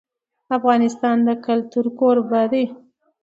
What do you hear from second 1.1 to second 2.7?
د کلتور کوربه دی.